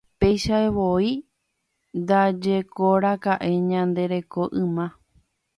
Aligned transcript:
Peichavoi 0.19 1.09
ndajekoraka'e 2.01 3.49
ñande 3.69 4.03
reko 4.13 4.43
yma. 4.63 4.85